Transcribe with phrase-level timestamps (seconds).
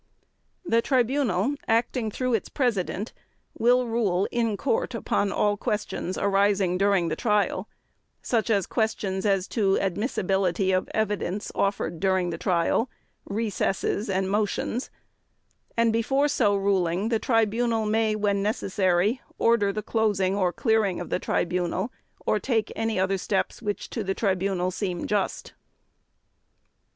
[0.63, 3.13] (c) The Tribunal, acting through its President,
[3.59, 7.69] will rule in court upon all questions arising during the trial,
[8.19, 12.89] such as questions as to admissibility of evidence offered during the trial,
[13.29, 14.89] recesses, and motions;
[15.77, 21.11] and before so ruling the Tribunal may, when necessary, order the closing or clearing of
[21.11, 21.93] the Tribunal
[22.25, 25.53] or take any other steps which to the Tribunal seem just.